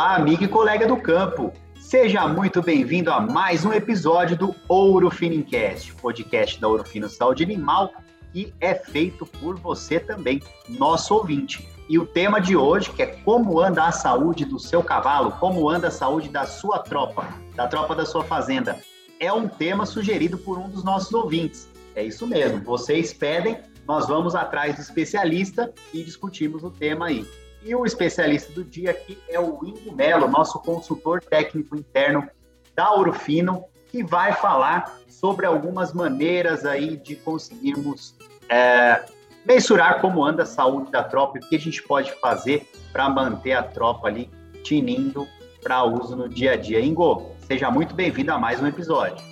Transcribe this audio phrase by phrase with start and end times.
[0.00, 1.52] Olá, amigo e colega do campo.
[1.78, 7.44] Seja muito bem-vindo a mais um episódio do Ouro Finincast, podcast da Ouro Fino Saúde
[7.44, 7.92] Animal,
[8.32, 10.40] que é feito por você também,
[10.70, 11.68] nosso ouvinte.
[11.86, 15.68] E o tema de hoje, que é como anda a saúde do seu cavalo, como
[15.68, 18.78] anda a saúde da sua tropa, da tropa da sua fazenda,
[19.20, 21.68] é um tema sugerido por um dos nossos ouvintes.
[21.94, 27.26] É isso mesmo, vocês pedem, nós vamos atrás do especialista e discutimos o tema aí.
[27.62, 32.26] E o especialista do dia aqui é o Ingo Melo, nosso consultor técnico interno
[32.74, 38.14] da Urufino, que vai falar sobre algumas maneiras aí de conseguirmos
[38.48, 39.04] é,
[39.44, 43.08] mensurar como anda a saúde da tropa e o que a gente pode fazer para
[43.08, 44.30] manter a tropa ali
[44.62, 45.28] tinindo
[45.62, 46.80] para uso no dia a dia.
[46.80, 49.22] Ingo, seja muito bem-vindo a mais um episódio.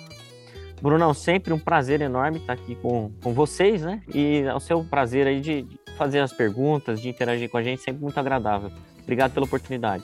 [0.81, 4.01] Brunão, sempre um prazer enorme estar aqui com, com vocês, né?
[4.13, 5.67] E é o seu prazer aí de,
[5.99, 8.71] fazer as perguntas, de interagir com a gente, sempre muito agradável.
[9.03, 10.03] Obrigado pela oportunidade.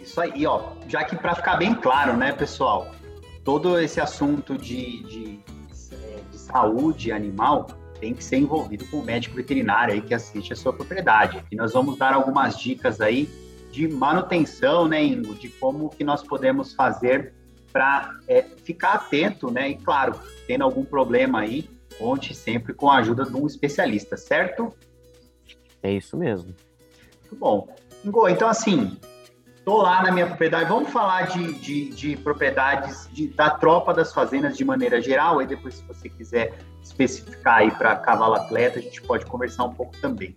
[0.00, 0.72] Isso aí, ó.
[0.88, 2.90] Já que para ficar bem claro, né, pessoal,
[3.44, 7.66] todo esse assunto de, de, de, saúde animal
[8.00, 11.44] tem que ser envolvido com o médico veterinário aí que assiste a sua propriedade.
[11.52, 13.28] E nós vamos dar algumas dicas aí
[13.70, 17.34] de manutenção, né, Ingo, de como que nós podemos fazer
[17.72, 19.70] para é, ficar atento, né?
[19.70, 24.72] E claro, tendo algum problema aí, conte sempre com a ajuda de um especialista, certo?
[25.82, 26.54] É isso mesmo.
[27.22, 27.68] Muito bom.
[28.04, 28.98] Ingo, então assim,
[29.64, 34.12] tô lá na minha propriedade, vamos falar de, de, de propriedades de, da tropa das
[34.12, 38.82] fazendas de maneira geral, aí depois se você quiser especificar aí para cavalo atleta, a
[38.82, 40.36] gente pode conversar um pouco também.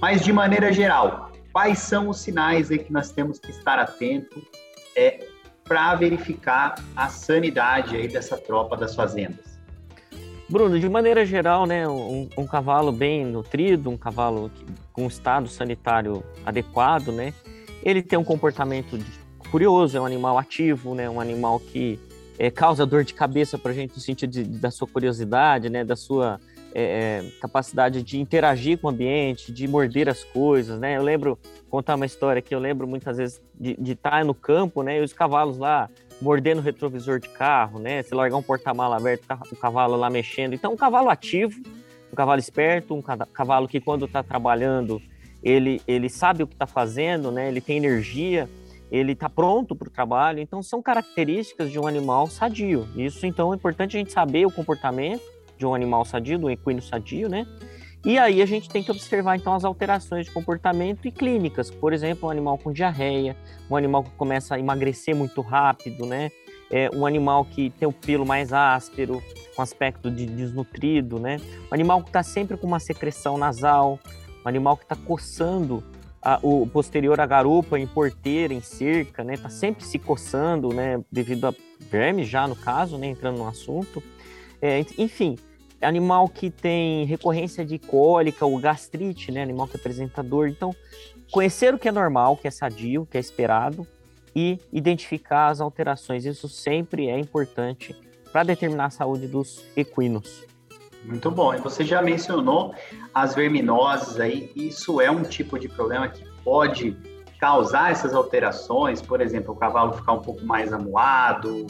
[0.00, 4.42] Mas de maneira geral, quais são os sinais aí que nós temos que estar atento
[4.96, 5.24] é,
[5.62, 9.53] para verificar a sanidade aí dessa tropa das fazendas?
[10.48, 15.48] Bruno, de maneira geral, né, um, um cavalo bem nutrido, um cavalo que, com estado
[15.48, 17.32] sanitário adequado, né,
[17.82, 18.98] ele tem um comportamento
[19.50, 21.98] curioso, é um animal ativo, né, um animal que
[22.38, 25.82] é, causa dor de cabeça para a gente no sentido de, da sua curiosidade, né,
[25.82, 26.38] da sua
[26.74, 30.96] é, é, capacidade de interagir com o ambiente, de morder as coisas, né.
[30.96, 31.38] Eu lembro,
[31.70, 35.12] contar uma história que eu lembro muitas vezes de, estar no campo, né, e os
[35.12, 35.88] cavalos lá
[36.20, 38.02] mordendo o retrovisor de carro, né?
[38.02, 40.54] Se largar um porta-mala aberto, o cavalo lá mexendo.
[40.54, 41.60] Então, um cavalo ativo,
[42.12, 45.00] um cavalo esperto, um cavalo que quando está trabalhando,
[45.42, 47.48] ele, ele sabe o que está fazendo, né?
[47.48, 48.48] Ele tem energia,
[48.90, 50.40] ele está pronto para o trabalho.
[50.40, 52.88] Então, são características de um animal sadio.
[52.96, 55.22] Isso, então, é importante a gente saber o comportamento
[55.56, 57.46] de um animal sadio, do equino sadio, né?
[58.04, 61.92] E aí a gente tem que observar então as alterações de comportamento e clínicas, por
[61.92, 63.34] exemplo, um animal com diarreia,
[63.70, 66.30] um animal que começa a emagrecer muito rápido, né?
[66.70, 69.22] É, um animal que tem o pelo mais áspero,
[69.56, 71.38] com aspecto de desnutrido, né?
[71.70, 73.98] Um animal que está sempre com uma secreção nasal,
[74.44, 75.82] um animal que está coçando
[76.20, 79.34] a, o posterior à garupa em porteira, em cerca, né?
[79.34, 81.00] Está sempre se coçando, né?
[81.10, 81.54] Devido a
[81.90, 83.06] vermes já no caso, né?
[83.06, 84.02] Entrando no assunto.
[84.60, 85.36] É, enfim,
[85.80, 89.42] animal que tem recorrência de cólica ou gastrite, né?
[89.42, 90.48] Animal que é apresentador.
[90.48, 90.74] Então,
[91.30, 93.86] conhecer o que é normal, o que é sadio, o que é esperado
[94.34, 96.24] e identificar as alterações.
[96.24, 97.94] Isso sempre é importante
[98.32, 100.44] para determinar a saúde dos equinos.
[101.04, 101.54] Muito bom.
[101.54, 102.74] E você já mencionou
[103.14, 104.50] as verminoses aí.
[104.56, 106.96] Isso é um tipo de problema que pode
[107.38, 111.66] causar essas alterações, por exemplo, o cavalo ficar um pouco mais amuado,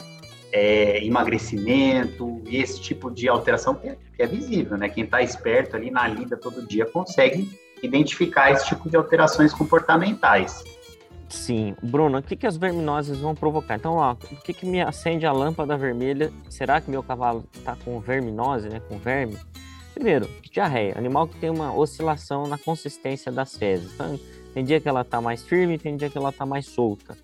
[0.51, 4.89] é, emagrecimento esse tipo de alteração que é, que é visível, né?
[4.89, 7.49] Quem está esperto ali na lida todo dia consegue
[7.83, 10.63] identificar esse tipo de alterações comportamentais.
[11.27, 13.75] Sim, Bruno, o que, que as verminoses vão provocar?
[13.75, 16.31] Então, ó, o que, que me acende a lâmpada vermelha?
[16.49, 18.79] Será que meu cavalo está com verminose, né?
[18.87, 19.37] Com verme?
[19.93, 23.93] Primeiro, diarreia, animal que tem uma oscilação na consistência das fezes.
[23.93, 24.19] Então,
[24.53, 27.17] tem dia que ela está mais firme, tem dia que ela está mais solta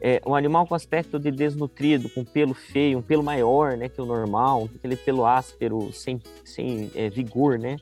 [0.00, 4.00] é, um animal com aspecto de desnutrido, com pelo feio, um pelo maior, né, que
[4.00, 7.76] o normal, aquele pelo áspero, sem, sem é, vigor, né?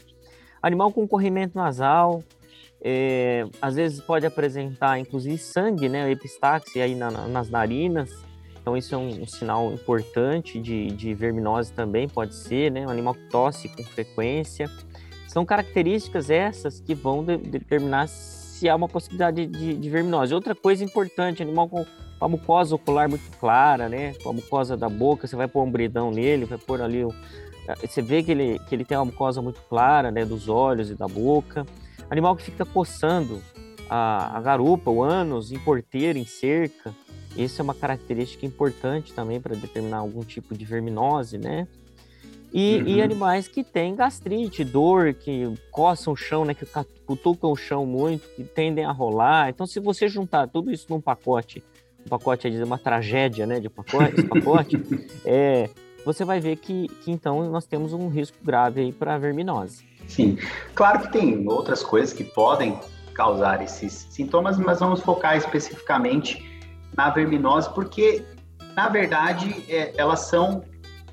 [0.60, 2.24] Animal com corrimento nasal,
[2.80, 8.10] é, às vezes pode apresentar, inclusive, sangue, né, epistaxe aí na, nas narinas,
[8.60, 12.90] então isso é um, um, sinal importante de, de verminose também, pode ser, né, um
[12.90, 14.68] animal que tosse com frequência.
[15.28, 20.34] São características essas que vão de, determinar se há uma possibilidade de, de verminose.
[20.34, 21.86] Outra coisa importante, animal com
[22.18, 24.14] com a mucosa ocular muito clara, né?
[24.22, 27.04] Com a mucosa da boca, você vai pôr um bridão nele, vai pôr ali.
[27.04, 27.12] Um...
[27.68, 30.24] Eh, você vê que ele, que ele tem uma mucosa muito clara, né?
[30.24, 31.64] Dos olhos e da boca.
[32.10, 33.40] Animal que fica coçando
[33.88, 36.94] a, a garupa, o ânus, em porteira, em cerca.
[37.36, 41.68] Essa é uma característica importante também para determinar algum tipo de verminose, né?
[42.52, 42.88] E, uhum.
[42.88, 46.64] e, animais que têm gastrite, dor, que coçam o chão, né, que
[47.04, 49.50] cutucam o chão muito, que tendem a rolar.
[49.50, 51.62] Então, se você juntar tudo isso num pacote
[52.04, 54.82] um pacote é dizer uma tragédia, né, de pacote, pacote
[55.24, 55.68] é,
[56.04, 59.84] você vai ver que, que então nós temos um risco grave aí para verminose.
[60.06, 60.38] Sim,
[60.74, 62.78] claro que tem outras coisas que podem
[63.12, 66.62] causar esses sintomas, mas vamos focar especificamente
[66.96, 68.24] na verminose, porque
[68.74, 70.64] na verdade é, elas são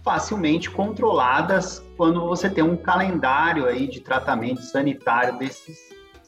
[0.04, 5.80] facilmente controladas quando você tem um calendário aí de tratamento sanitário desses,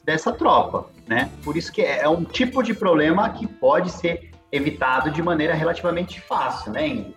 [0.04, 1.30] dessa tropa, né?
[1.44, 5.54] Por isso que é, é um tipo de problema que pode ser evitado de maneira
[5.54, 7.14] relativamente fácil, né, Ingrid?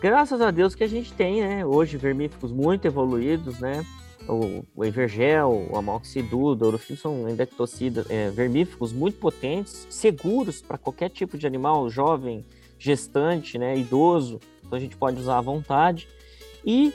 [0.00, 3.84] Graças a Deus que a gente tem, né, hoje vermífugos muito evoluídos, né?
[4.28, 10.78] O, o Evergel, o Amoxidul, o Dorofil são endectocidas, é, vermífugos muito potentes, seguros para
[10.78, 12.44] qualquer tipo de animal, jovem,
[12.78, 16.08] gestante, né, idoso, então a gente pode usar à vontade.
[16.64, 16.92] E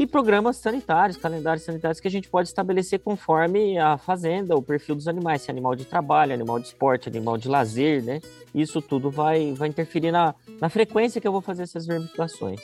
[0.00, 4.94] e programas sanitários, calendários sanitários que a gente pode estabelecer conforme a fazenda, o perfil
[4.94, 8.18] dos animais, se é animal de trabalho, animal de esporte, animal de lazer, né?
[8.54, 12.62] Isso tudo vai, vai interferir na, na frequência que eu vou fazer essas vermificações.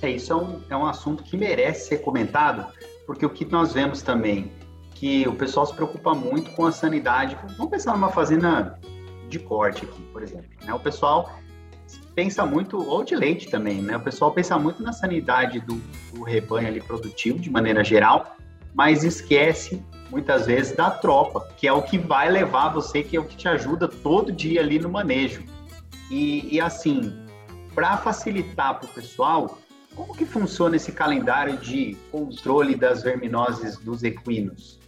[0.00, 2.64] É, isso é um, é um assunto que merece ser comentado,
[3.04, 4.52] porque o que nós vemos também,
[4.94, 7.36] que o pessoal se preocupa muito com a sanidade.
[7.56, 8.78] Vamos pensar numa fazenda
[9.28, 10.48] de corte aqui, por exemplo.
[10.64, 10.72] Né?
[10.72, 11.32] O pessoal
[12.14, 13.96] pensa muito, ou de leite também, né?
[13.96, 15.80] O pessoal pensa muito na sanidade do,
[16.12, 18.36] do rebanho ali produtivo, de maneira geral,
[18.74, 23.20] mas esquece muitas vezes da tropa, que é o que vai levar você, que é
[23.20, 25.44] o que te ajuda todo dia ali no manejo.
[26.10, 27.12] E, e assim,
[27.74, 29.58] para facilitar para o pessoal,
[29.94, 34.80] como que funciona esse calendário de controle das verminoses dos equinos?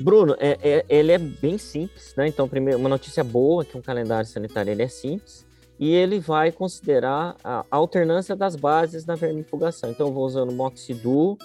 [0.00, 2.28] Bruno, é, é, ele é bem simples, né?
[2.28, 5.47] Então, primeiro, uma notícia boa que um calendário sanitário ele é simples
[5.78, 9.90] e ele vai considerar a alternância das bases na vermifugação.
[9.90, 11.38] Então, eu vou usando Moxidul,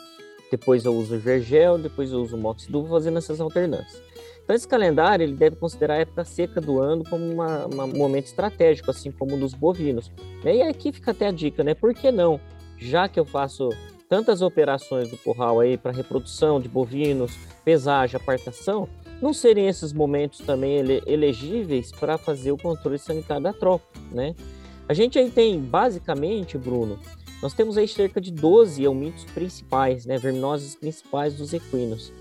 [0.49, 4.01] depois eu uso Vergel, depois eu uso Moxidul, fazendo essas alternâncias.
[4.43, 8.91] Então, esse calendário ele deve considerar a época seca do ano como um momento estratégico,
[8.91, 10.11] assim como nos bovinos.
[10.43, 11.73] E aqui fica até a dica, né?
[11.73, 12.41] Por que não?
[12.77, 13.69] Já que eu faço
[14.09, 18.89] tantas operações do curral aí para reprodução de bovinos, pesagem, apartação,
[19.23, 24.35] não serem esses momentos também ele, elegíveis para fazer o controle sanitário da tropa, né?
[24.87, 26.99] A gente aí tem, basicamente, Bruno,
[27.41, 32.11] nós temos aí cerca de 12 eumintos principais, né, verminoses principais dos equinos.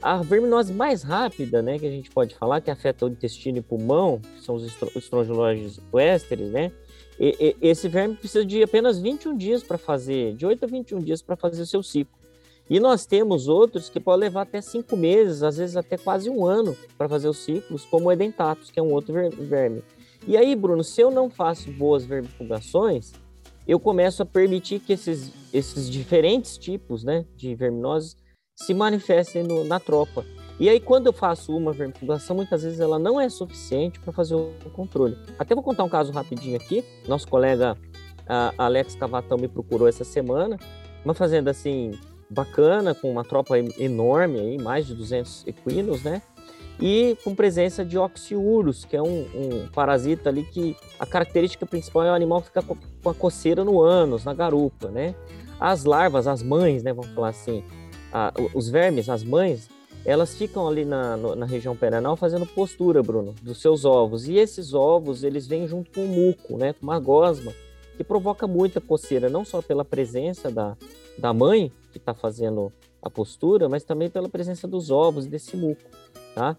[0.00, 3.60] A verminose mais rápida, né, que a gente pode falar, que afeta o intestino e
[3.60, 4.64] pulmão, que são os
[4.94, 6.70] estrongiloses westeres, né,
[7.18, 11.00] e, e, esse verme precisa de apenas 21 dias para fazer, de 8 a 21
[11.00, 12.21] dias para fazer o seu ciclo.
[12.70, 16.46] E nós temos outros que podem levar até cinco meses, às vezes até quase um
[16.46, 19.82] ano, para fazer os ciclos, como o edentatus, que é um outro verme.
[20.26, 23.12] E aí, Bruno, se eu não faço boas vermifugações,
[23.66, 28.16] eu começo a permitir que esses, esses diferentes tipos né, de verminoses
[28.56, 30.24] se manifestem no, na tropa.
[30.60, 34.34] E aí, quando eu faço uma vermifugação, muitas vezes ela não é suficiente para fazer
[34.34, 35.16] o controle.
[35.38, 36.84] Até vou contar um caso rapidinho aqui.
[37.08, 37.76] Nosso colega
[38.56, 40.58] Alex Cavatão me procurou essa semana.
[41.04, 41.92] Uma fazenda assim,
[42.32, 46.22] bacana, com uma tropa enorme, aí, mais de 200 equinos, né?
[46.80, 52.04] E com presença de oxiurus, que é um, um, parasita ali que a característica principal
[52.04, 55.14] é o animal ficar com a coceira no ânus, na garupa, né?
[55.60, 57.62] As larvas, as mães, né, vamos falar assim,
[58.12, 59.68] a, os vermes, as mães,
[60.04, 64.26] elas ficam ali na, na região perenal fazendo postura, Bruno, dos seus ovos.
[64.26, 67.52] E esses ovos, eles vêm junto com o muco, né, com uma gosma,
[67.96, 70.76] que provoca muita coceira, não só pela presença da,
[71.16, 75.82] da mãe, que está fazendo a postura, mas também pela presença dos ovos desse muco,
[76.34, 76.56] tá?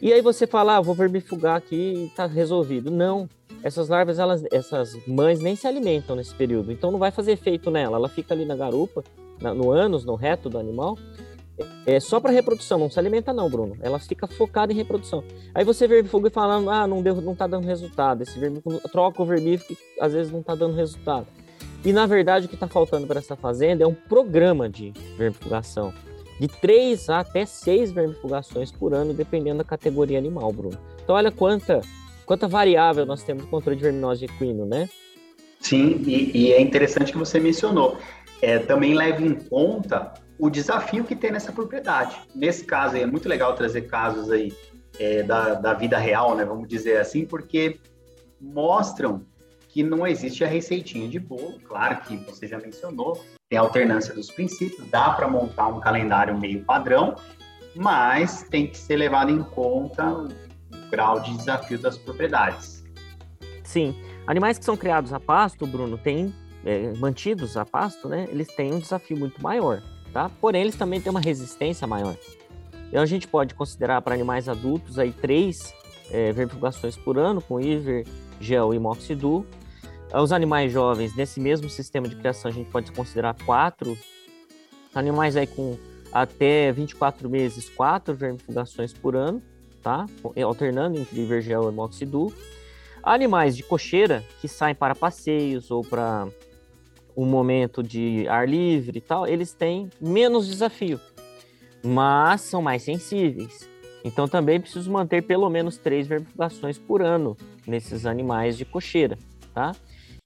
[0.00, 2.90] E aí você fala, ah, vou vermifugar aqui e está resolvido.
[2.90, 3.28] Não,
[3.62, 7.70] essas larvas, elas, essas mães nem se alimentam nesse período, então não vai fazer efeito
[7.70, 7.96] nela.
[7.96, 9.02] Ela fica ali na garupa,
[9.40, 10.98] na, no ânus, no reto do animal,
[11.86, 13.76] é só para reprodução, não se alimenta não, Bruno.
[13.80, 15.22] Ela fica focada em reprodução.
[15.54, 18.22] Aí você vermifuga e fala, ah, não deu, não tá dando resultado.
[18.22, 21.26] Esse vermífugo troca o vermífugo, às vezes não está dando resultado.
[21.84, 25.92] E na verdade o que está faltando para essa fazenda é um programa de vermifugação.
[26.40, 30.78] De três a até seis vermifugações por ano, dependendo da categoria animal, Bruno.
[31.02, 31.80] Então olha quanta,
[32.24, 34.88] quanta variável nós temos no controle de verminose equino, né?
[35.60, 37.98] Sim, e, e é interessante que você mencionou.
[38.40, 42.16] É, também leve em conta o desafio que tem nessa propriedade.
[42.34, 44.52] Nesse caso aí, é muito legal trazer casos aí
[44.98, 47.78] é, da, da vida real, né, vamos dizer assim, porque
[48.40, 49.24] mostram
[49.74, 51.60] que não existe a receitinha de bolo.
[51.64, 56.64] Claro que você já mencionou, tem alternância dos princípios, dá para montar um calendário meio
[56.64, 57.16] padrão,
[57.74, 60.30] mas tem que ser levado em conta o
[60.90, 62.82] grau de desafio das propriedades.
[63.62, 63.94] Sim,
[64.26, 66.32] animais que são criados a pasto, Bruno, têm
[66.64, 68.26] é, mantidos a pasto, né?
[68.30, 69.82] Eles têm um desafio muito maior
[70.14, 70.30] tá?
[70.40, 72.16] Porém, eles também têm uma resistência maior.
[72.88, 75.74] Então, a gente pode considerar para animais adultos aí três
[76.10, 76.32] é,
[77.04, 78.06] por ano com Iver,
[78.40, 79.44] Gel e Moxidu.
[80.22, 83.98] Os animais jovens, nesse mesmo sistema de criação, a gente pode considerar quatro
[84.94, 85.76] animais aí com
[86.12, 89.42] até 24 meses, quatro vermifugações por ano,
[89.82, 90.06] tá?
[90.44, 92.32] Alternando entre Ivergel e Moxidu.
[93.02, 96.28] Animais de cocheira que saem para passeios ou para
[97.16, 101.00] um momento de ar livre e tal, eles têm menos desafio,
[101.82, 103.68] mas são mais sensíveis.
[104.04, 109.18] Então também preciso manter pelo menos três vermifugações por ano nesses animais de cocheira,
[109.52, 109.74] tá?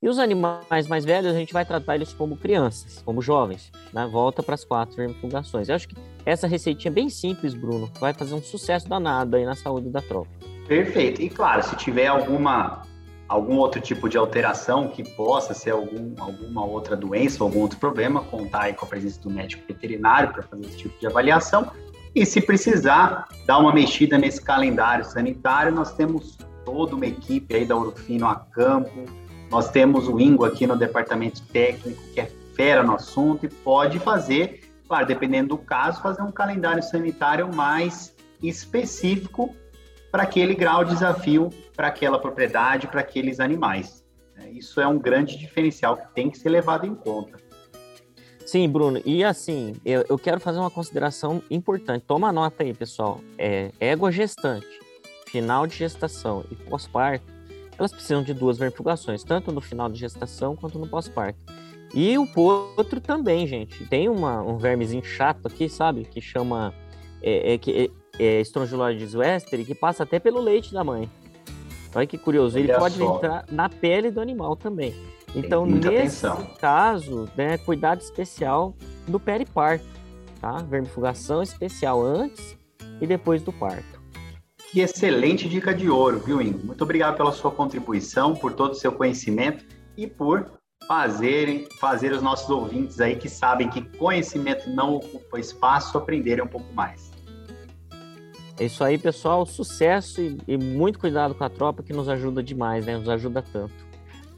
[0.01, 4.07] E os animais mais velhos, a gente vai tratar eles como crianças, como jovens, né?
[4.07, 5.69] Volta para as quatro vermifugações.
[5.69, 9.45] Eu acho que essa receitinha é bem simples, Bruno, vai fazer um sucesso danado aí
[9.45, 10.31] na saúde da tropa.
[10.69, 11.21] Perfeito.
[11.21, 12.83] E claro, se tiver alguma
[13.29, 17.79] algum outro tipo de alteração que possa ser algum, alguma outra doença ou algum outro
[17.79, 21.73] problema, contar aí com a presença do médico veterinário para fazer esse tipo de avaliação.
[22.15, 27.65] E se precisar dar uma mexida nesse calendário sanitário, nós temos toda uma equipe aí
[27.65, 29.05] da Urufino a campo,
[29.51, 34.01] nós temos o Ingo aqui no departamento técnico, que é fera no assunto e pode
[34.01, 38.13] fazer, claro, dependendo do caso, fazer um calendário sanitário mais
[38.43, 39.55] específico
[40.11, 44.05] para aquele grau de desafio, para aquela propriedade, para aqueles animais.
[44.37, 47.39] É, isso é um grande diferencial que tem que ser levado em conta.
[48.45, 49.01] Sim, Bruno.
[49.05, 52.05] E assim, eu, eu quero fazer uma consideração importante.
[52.07, 53.21] Toma nota aí, pessoal.
[53.37, 54.67] É, égua gestante,
[55.27, 57.38] final de gestação e pós-parto,
[57.79, 61.39] elas precisam de duas vermifugações, tanto no final de gestação quanto no pós-parto.
[61.95, 63.87] E o potro também, gente.
[63.87, 66.05] Tem uma, um vermezinho chato aqui, sabe?
[66.05, 66.75] Que chama.
[67.23, 71.09] É, é, que, é, Strongyloides westeri que passa até pelo leite da mãe.
[71.95, 73.17] Olha que curioso, ele pode só.
[73.17, 74.95] entrar na pele do animal também.
[75.35, 76.47] Então, nesse atenção.
[76.61, 78.75] caso, né, cuidado especial
[79.07, 79.87] do periparto,
[80.41, 80.59] tá?
[80.59, 82.57] Vermifugação especial antes
[83.01, 83.98] e depois do parto.
[84.71, 86.67] Que excelente dica de ouro, viu, Ingo?
[86.67, 89.65] Muito obrigado pela sua contribuição, por todo o seu conhecimento
[89.97, 95.97] e por fazerem, fazer os nossos ouvintes aí que sabem que conhecimento não ocupa espaço
[95.97, 97.11] aprenderem um pouco mais.
[98.59, 99.47] É isso aí, pessoal.
[99.47, 102.97] Sucesso e, e, muito cuidado com a tropa que nos ajuda demais, né?
[102.97, 103.75] Nos ajuda tanto.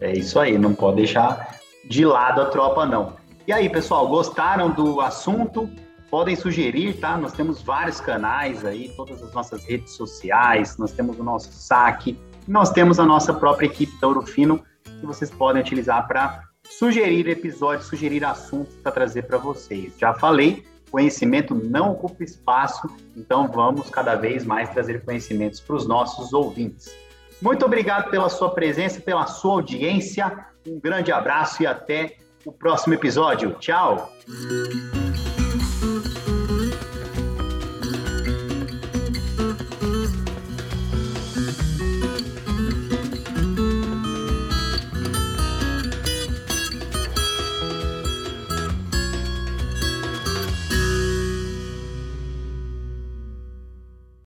[0.01, 1.59] É isso aí, não pode deixar
[1.89, 3.17] de lado a tropa, não.
[3.47, 5.69] E aí, pessoal, gostaram do assunto?
[6.11, 7.17] Podem sugerir, tá?
[7.17, 12.19] Nós temos vários canais aí, todas as nossas redes sociais, nós temos o nosso saque,
[12.49, 17.87] nós temos a nossa própria equipe da Urufino, que vocês podem utilizar para sugerir episódios,
[17.87, 19.93] sugerir assuntos para trazer para vocês.
[19.97, 25.87] Já falei, Conhecimento não ocupa espaço, então vamos cada vez mais trazer conhecimentos para os
[25.87, 26.93] nossos ouvintes.
[27.41, 30.47] Muito obrigado pela sua presença, pela sua audiência.
[30.67, 33.53] Um grande abraço e até o próximo episódio.
[33.61, 34.13] Tchau!